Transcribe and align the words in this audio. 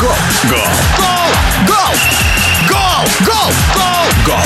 Гол! 0.00 0.10
Гол! 0.50 0.58
Гол! 1.66 1.94
Гол! 2.68 3.06
Гол! 3.24 3.52
Гол! 3.76 3.94
Гол! 4.26 4.42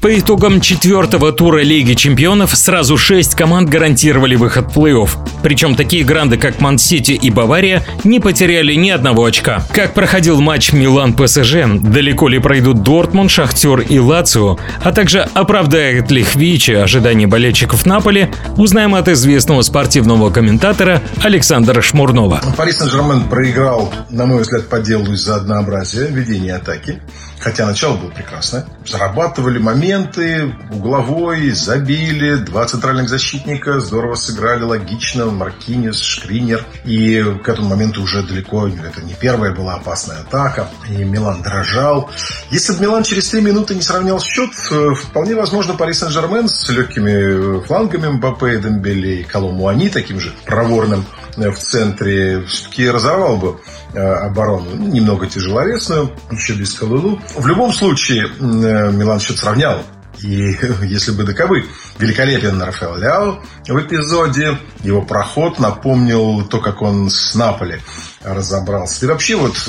По 0.00 0.18
итогам 0.18 0.60
четвертого 0.60 1.32
тура 1.32 1.62
Лиги 1.62 1.94
чемпионов 1.94 2.54
сразу 2.54 2.96
шесть 2.98 3.34
команд 3.34 3.68
гарантировали 3.68 4.36
выход 4.36 4.70
в 4.70 4.78
плей-офф. 4.78 5.33
Причем 5.44 5.76
такие 5.76 6.04
гранды, 6.04 6.38
как 6.38 6.62
Ман-Сити 6.62 7.12
и 7.12 7.30
Бавария, 7.30 7.84
не 8.02 8.18
потеряли 8.18 8.72
ни 8.72 8.88
одного 8.88 9.26
очка. 9.26 9.62
Как 9.74 9.92
проходил 9.92 10.40
матч 10.40 10.72
Милан-ПСЖ, 10.72 11.82
далеко 11.82 12.28
ли 12.28 12.38
пройдут 12.38 12.82
Дортмунд, 12.82 13.30
Шахтер 13.30 13.80
и 13.80 13.98
Лацио, 13.98 14.58
а 14.82 14.90
также 14.90 15.28
оправдает 15.34 16.10
ли 16.10 16.22
Хвича 16.22 16.72
ожидания 16.72 17.26
болельщиков 17.26 17.84
Наполи, 17.84 18.30
узнаем 18.56 18.94
от 18.94 19.08
известного 19.08 19.60
спортивного 19.60 20.30
комментатора 20.30 21.02
Александра 21.22 21.82
Шмурнова. 21.82 22.40
Пари 22.56 22.72
Сен-Жермен 22.72 23.24
проиграл, 23.28 23.92
на 24.08 24.24
мой 24.24 24.40
взгляд, 24.40 24.70
по 24.70 24.78
делу 24.78 25.12
из-за 25.12 25.36
однообразия 25.36 26.06
ведения 26.06 26.54
атаки. 26.54 27.02
Хотя 27.44 27.66
начало 27.66 27.98
было 27.98 28.08
прекрасное. 28.08 28.64
Зарабатывали 28.86 29.58
моменты, 29.58 30.54
угловой, 30.70 31.50
забили, 31.50 32.36
два 32.36 32.64
центральных 32.64 33.10
защитника 33.10 33.80
здорово 33.80 34.14
сыграли, 34.14 34.62
логично, 34.62 35.26
Маркинес, 35.34 36.00
Шкринер. 36.00 36.64
И 36.84 37.22
к 37.42 37.48
этому 37.48 37.68
моменту 37.68 38.02
уже 38.02 38.22
далеко, 38.22 38.68
это 38.68 39.02
не 39.02 39.14
первая 39.14 39.52
была 39.52 39.74
опасная 39.74 40.20
атака. 40.20 40.68
И 40.88 41.04
Милан 41.04 41.42
дрожал. 41.42 42.10
Если 42.50 42.72
бы 42.72 42.80
Милан 42.80 43.02
через 43.02 43.28
три 43.28 43.40
минуты 43.40 43.74
не 43.74 43.82
сравнял 43.82 44.20
счет, 44.20 44.50
э, 44.70 44.94
вполне 44.94 45.34
возможно 45.34 45.74
Пари 45.74 45.92
Сен-Жермен 45.94 46.48
с 46.48 46.68
легкими 46.70 47.64
флангами 47.66 48.08
Мбаппе, 48.08 48.58
Дембеле 48.58 49.20
и 49.20 49.24
Коломуани, 49.24 49.88
таким 49.88 50.20
же 50.20 50.32
проворным 50.44 51.04
э, 51.36 51.50
в 51.50 51.58
центре, 51.58 52.44
все-таки 52.46 52.88
разорвал 52.88 53.36
бы 53.36 53.60
э, 53.92 54.00
оборону. 54.00 54.70
Ну, 54.74 54.86
немного 54.86 55.26
тяжеловесную, 55.26 56.10
еще 56.30 56.54
без 56.54 56.74
Калулу. 56.74 57.20
В 57.36 57.46
любом 57.46 57.72
случае, 57.72 58.28
Милан 58.40 59.20
счет 59.20 59.38
сравнял. 59.38 59.82
И 60.24 60.56
если 60.82 61.12
бы 61.12 61.24
доковы 61.24 61.66
великолепен 61.98 62.60
Рафаэл 62.60 62.96
Ляо 62.96 63.42
в 63.68 63.78
эпизоде, 63.78 64.58
его 64.82 65.02
проход 65.02 65.58
напомнил 65.58 66.46
то, 66.46 66.60
как 66.60 66.80
он 66.80 67.10
с 67.10 67.34
Наполи 67.34 67.80
разобрался. 68.22 69.04
И 69.04 69.08
вообще 69.08 69.36
вот 69.36 69.68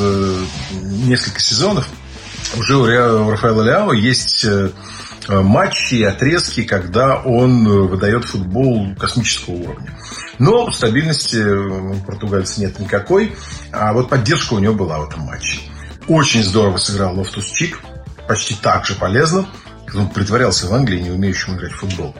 несколько 0.71 1.41
сезонов 1.41 1.87
уже 2.57 2.77
у 2.77 3.29
Рафаэла 3.29 3.63
Ляо 3.63 3.91
есть 3.91 4.45
матчи 5.27 5.95
и 5.95 6.03
отрезки, 6.03 6.63
когда 6.63 7.17
он 7.17 7.87
выдает 7.87 8.23
футбол 8.23 8.95
космического 8.95 9.55
уровня. 9.55 9.97
Но 10.39 10.71
стабильности 10.71 11.43
португальца 12.05 12.61
нет 12.61 12.79
никакой, 12.79 13.35
а 13.71 13.91
вот 13.93 14.09
поддержка 14.09 14.53
у 14.53 14.59
него 14.59 14.75
была 14.75 14.99
в 14.99 15.09
этом 15.09 15.21
матче. 15.21 15.59
Очень 16.07 16.43
здорово 16.43 16.77
сыграл 16.77 17.17
Лофтус 17.17 17.45
Чик, 17.45 17.79
почти 18.27 18.55
так 18.55 18.85
же 18.85 18.95
полезно. 18.95 19.47
Он 19.93 20.09
притворялся 20.09 20.67
в 20.67 20.73
Англии, 20.73 20.99
не 20.99 21.11
умеющим 21.11 21.55
играть 21.55 21.71
в 21.71 21.77
футбол. 21.77 22.15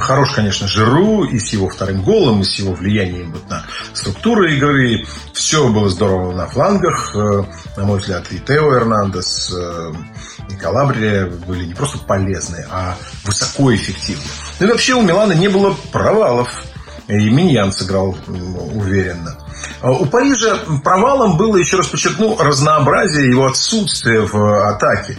Хорош, 0.00 0.32
конечно, 0.32 0.68
Жиру 0.68 1.24
и 1.24 1.38
с 1.40 1.52
его 1.52 1.68
вторым 1.68 2.02
голом, 2.02 2.42
и 2.42 2.44
с 2.44 2.54
его 2.58 2.72
влиянием 2.72 3.32
вот 3.32 3.48
на 3.50 3.64
структуру 3.92 4.46
игры. 4.46 5.04
Все 5.32 5.68
было 5.68 5.88
здорово 5.88 6.32
на 6.32 6.46
флангах. 6.46 7.14
Э, 7.16 7.44
на 7.76 7.84
мой 7.84 7.98
взгляд, 7.98 8.30
и 8.30 8.38
Тео 8.38 8.74
Эрнандес, 8.74 9.52
э, 9.52 9.92
и 10.50 10.54
Калабрия 10.54 11.26
были 11.26 11.64
не 11.64 11.74
просто 11.74 11.98
полезны, 11.98 12.64
а 12.70 12.96
высокоэффективны. 13.24 14.22
Ну 14.60 14.66
и 14.66 14.70
вообще 14.70 14.94
у 14.94 15.02
Милана 15.02 15.32
не 15.32 15.48
было 15.48 15.76
провалов. 15.90 16.64
И 17.08 17.30
Миньян 17.30 17.72
сыграл 17.72 18.16
уверенно. 18.28 19.36
А 19.80 19.90
у 19.90 20.06
Парижа 20.06 20.58
провалом 20.84 21.36
было, 21.36 21.56
еще 21.56 21.76
раз 21.76 21.88
подчеркну, 21.88 22.36
разнообразие 22.38 23.28
его 23.28 23.46
отсутствия 23.46 24.20
в 24.20 24.68
атаке. 24.68 25.18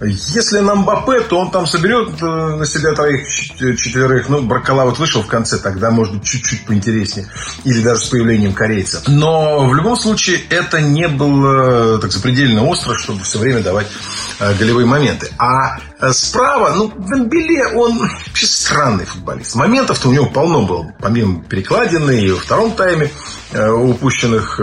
Если 0.00 0.58
нам 0.58 0.80
Мбаппе, 0.80 1.20
то 1.20 1.38
он 1.38 1.50
там 1.50 1.66
соберет 1.66 2.20
э, 2.20 2.26
на 2.26 2.66
себя 2.66 2.92
троих, 2.92 3.26
четверых. 3.28 4.28
Ну, 4.28 4.42
Баркала 4.42 4.84
вот 4.84 4.98
вышел 4.98 5.22
в 5.22 5.26
конце, 5.26 5.56
тогда 5.58 5.90
может 5.90 6.14
быть 6.14 6.24
чуть-чуть 6.24 6.66
поинтереснее. 6.66 7.28
Или 7.64 7.82
даже 7.82 8.02
с 8.02 8.08
появлением 8.08 8.52
корейца. 8.52 9.02
Но 9.06 9.66
в 9.66 9.74
любом 9.74 9.96
случае 9.96 10.40
это 10.50 10.82
не 10.82 11.08
было 11.08 11.98
так 11.98 12.12
запредельно 12.12 12.64
остро, 12.64 12.94
чтобы 12.94 13.22
все 13.22 13.38
время 13.38 13.62
давать 13.62 13.86
э, 13.86 14.25
голевые 14.38 14.86
моменты. 14.86 15.30
А 15.38 15.78
э, 16.00 16.12
справа, 16.12 16.74
ну, 16.74 16.92
Дембеле, 16.96 17.68
он 17.68 17.98
вообще 17.98 18.46
странный 18.46 19.04
футболист. 19.04 19.54
Моментов-то 19.54 20.08
у 20.08 20.12
него 20.12 20.26
полно 20.26 20.62
было. 20.62 20.94
Помимо 21.00 21.42
перекладины 21.44 22.20
и 22.20 22.30
во 22.30 22.38
втором 22.38 22.72
тайме 22.72 23.10
упущенных 23.52 24.60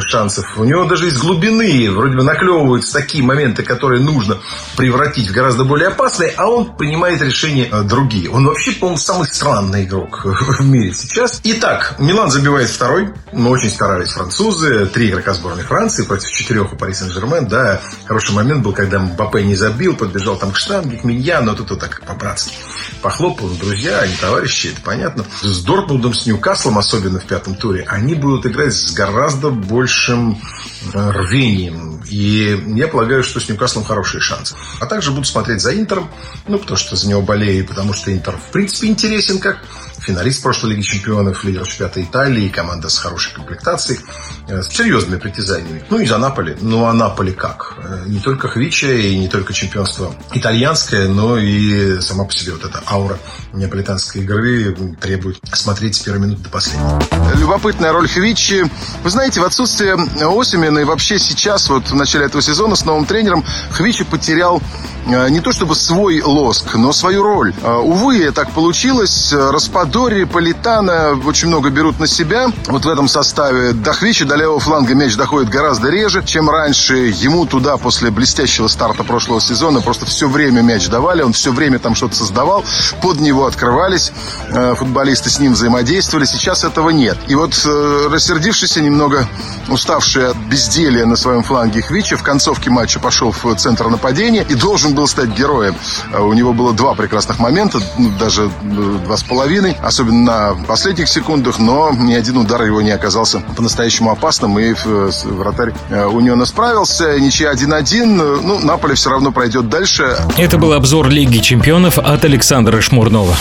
шансов. 0.00 0.58
У 0.58 0.64
него 0.64 0.84
даже 0.84 1.06
из 1.06 1.16
глубины 1.16 1.90
вроде 1.90 2.16
бы 2.16 2.24
наклевываются 2.24 2.92
такие 2.92 3.22
моменты, 3.22 3.62
которые 3.62 4.02
нужно 4.02 4.38
превратить 4.76 5.28
в 5.28 5.32
гораздо 5.32 5.64
более 5.64 5.88
опасные, 5.88 6.32
а 6.36 6.46
он 6.46 6.76
принимает 6.76 7.20
решения 7.22 7.68
э, 7.70 7.82
другие. 7.82 8.30
Он 8.30 8.46
вообще, 8.46 8.72
по-моему, 8.72 8.98
самый 8.98 9.26
странный 9.26 9.84
игрок 9.84 10.22
в 10.24 10.64
мире 10.64 10.92
сейчас. 10.92 11.40
Итак, 11.44 11.96
Милан 11.98 12.30
забивает 12.30 12.68
второй. 12.68 13.12
Мы 13.32 13.50
очень 13.50 13.70
старались 13.70 14.10
французы. 14.10 14.86
Три 14.86 15.10
игрока 15.10 15.34
сборной 15.34 15.64
Франции 15.64 16.04
против 16.04 16.30
четырех 16.30 16.72
у 16.72 16.76
Пари 16.76 16.94
Сен-Жермен. 16.94 17.46
Да, 17.46 17.80
хороший 18.06 18.34
момент 18.34 18.62
был, 18.62 18.72
когда 18.72 18.98
Мбаппе 19.14 19.44
не 19.44 19.54
забил, 19.54 19.96
подбежал 19.96 20.36
там 20.36 20.52
к 20.52 20.56
штанге, 20.56 20.98
к 20.98 21.04
Миньяну, 21.04 21.52
но 21.52 21.54
тут 21.54 21.70
вот 21.70 21.80
так 21.80 22.02
по-братски. 22.02 22.56
Похлопал, 23.00 23.48
друзья, 23.48 24.00
они 24.00 24.14
товарищи, 24.16 24.68
это 24.68 24.80
понятно. 24.80 25.24
С 25.42 25.62
Дортмундом, 25.62 26.14
с 26.14 26.26
Ньюкаслом, 26.26 26.78
особенно 26.78 27.20
в 27.20 27.24
пятом 27.24 27.54
туре, 27.54 27.84
они 27.88 28.14
будут 28.14 28.46
играть 28.46 28.74
с 28.74 28.92
гораздо 28.92 29.50
большим 29.50 30.40
э, 30.92 31.10
рвением. 31.10 32.02
И 32.08 32.60
я 32.74 32.88
полагаю, 32.88 33.22
что 33.22 33.40
с 33.40 33.48
Ньюкаслом 33.48 33.84
хорошие 33.84 34.20
шансы. 34.20 34.56
А 34.80 34.86
также 34.86 35.12
буду 35.12 35.24
смотреть 35.24 35.60
за 35.60 35.74
Интером, 35.74 36.10
ну, 36.48 36.58
потому 36.58 36.76
что 36.76 36.96
за 36.96 37.08
него 37.08 37.22
болею, 37.22 37.66
потому 37.66 37.92
что 37.92 38.12
Интер, 38.12 38.36
в 38.36 38.50
принципе, 38.50 38.88
интересен 38.88 39.38
как 39.38 39.58
финалист 40.04 40.42
прошлой 40.42 40.70
Лиги 40.70 40.82
Чемпионов, 40.82 41.44
лидер 41.44 41.66
чемпионата 41.66 42.02
Италии, 42.02 42.48
команда 42.48 42.88
с 42.88 42.98
хорошей 42.98 43.34
комплектацией, 43.34 44.00
э, 44.48 44.62
с 44.62 44.68
серьезными 44.68 45.18
притязаниями. 45.18 45.82
Ну 45.88 45.98
и 45.98 46.06
за 46.06 46.18
Наполи. 46.18 46.56
Ну 46.60 46.84
а 46.84 46.92
Наполи 46.92 47.32
как? 47.32 47.74
Э, 47.78 48.04
не 48.06 48.20
только 48.20 48.48
Хвича 48.48 48.92
и 48.92 49.18
не 49.18 49.28
только 49.28 49.52
чемпионство 49.52 50.14
итальянское, 50.32 51.08
но 51.08 51.38
и 51.38 52.00
сама 52.00 52.24
по 52.24 52.32
себе 52.32 52.52
вот 52.52 52.64
эта 52.64 52.82
аура 52.86 53.18
неаполитанской 53.52 54.22
игры 54.22 54.76
требует 55.00 55.38
смотреть 55.52 55.96
с 55.96 56.00
первой 56.00 56.20
минуты 56.20 56.42
до 56.42 56.50
последней. 56.50 56.84
Любопытная 57.36 57.92
роль 57.92 58.08
Хвичи. 58.08 58.64
Вы 59.02 59.10
знаете, 59.10 59.40
в 59.40 59.44
отсутствие 59.44 59.94
Осимена 59.94 60.80
и 60.80 60.84
вообще 60.84 61.18
сейчас, 61.18 61.68
вот 61.68 61.90
в 61.90 61.94
начале 61.94 62.26
этого 62.26 62.42
сезона 62.42 62.76
с 62.76 62.84
новым 62.84 63.06
тренером, 63.06 63.44
Хвичи 63.70 64.04
потерял 64.04 64.62
не 65.06 65.40
то 65.40 65.52
чтобы 65.52 65.74
свой 65.74 66.22
лоск, 66.22 66.74
но 66.74 66.92
свою 66.92 67.22
роль. 67.22 67.54
Увы, 67.62 68.30
так 68.32 68.50
получилось. 68.52 69.32
Распад 69.32 69.90
Дори, 69.90 70.24
Политана 70.24 71.18
очень 71.24 71.48
много 71.48 71.70
берут 71.70 71.98
на 72.00 72.06
себя. 72.06 72.48
Вот 72.66 72.84
в 72.84 72.88
этом 72.88 73.08
составе 73.08 73.72
до 73.72 73.92
Хвичи, 73.92 74.24
до 74.24 74.36
левого 74.36 74.60
фланга 74.60 74.94
мяч 74.94 75.16
доходит 75.16 75.50
гораздо 75.50 75.90
реже, 75.90 76.22
чем 76.24 76.48
раньше. 76.50 76.96
Ему 76.96 77.46
туда 77.46 77.76
после 77.76 78.10
блестящего 78.10 78.68
старта 78.68 79.04
прошлого 79.04 79.40
сезона 79.40 79.80
просто 79.80 80.06
все 80.06 80.28
время 80.28 80.62
мяч 80.62 80.88
давали. 80.88 81.22
Он 81.22 81.32
все 81.32 81.52
время 81.52 81.78
там 81.78 81.94
что-то 81.94 82.16
создавал. 82.16 82.64
Под 83.02 83.20
него 83.20 83.46
открывались 83.46 84.12
э, 84.48 84.74
футболисты, 84.74 85.30
с 85.30 85.38
ним 85.38 85.52
взаимодействовали. 85.52 86.24
Сейчас 86.24 86.64
этого 86.64 86.90
нет. 86.90 87.18
И 87.28 87.34
вот 87.34 87.60
э, 87.64 88.08
рассердившийся, 88.10 88.80
немного 88.80 89.26
уставший 89.68 90.30
от 90.30 90.36
безделия 90.36 91.06
на 91.06 91.16
своем 91.16 91.42
фланге 91.42 91.82
Хвича 91.82 92.16
в 92.16 92.22
концовке 92.22 92.70
матча 92.70 92.98
пошел 93.00 93.32
в 93.32 93.54
центр 93.56 93.88
нападения 93.88 94.44
и 94.48 94.54
должен 94.54 94.93
был 94.94 95.06
стать 95.06 95.30
героем. 95.30 95.74
Э, 96.12 96.20
у 96.20 96.32
него 96.32 96.52
было 96.52 96.72
два 96.72 96.94
прекрасных 96.94 97.38
момента, 97.38 97.80
ну, 97.98 98.10
даже 98.18 98.44
э, 98.44 98.98
два 99.04 99.16
с 99.16 99.22
половиной 99.22 99.76
особенно 99.82 100.54
на 100.54 100.54
последних 100.66 101.08
секундах, 101.08 101.58
но 101.58 101.90
ни 101.92 102.14
один 102.14 102.38
удар 102.38 102.62
его 102.62 102.80
не 102.80 102.90
оказался 102.90 103.40
по-настоящему 103.40 104.10
опасным, 104.10 104.58
и 104.58 104.74
э, 104.74 105.10
вратарь 105.24 105.72
э, 105.90 106.04
Униона 106.06 106.46
справился. 106.46 107.18
Ничья 107.18 107.52
1-1, 107.52 108.40
ну, 108.42 108.58
Наполе 108.60 108.94
все 108.94 109.10
равно 109.10 109.32
пройдет 109.32 109.68
дальше. 109.68 110.16
Это 110.36 110.58
был 110.58 110.72
обзор 110.72 111.08
Лиги 111.08 111.38
чемпионов 111.38 111.98
от 111.98 112.24
Александра 112.24 112.80
Шмурнова. 112.80 113.36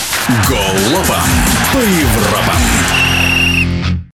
Голова 0.47 1.23
по 1.71 1.77
Европам. 1.77 3.12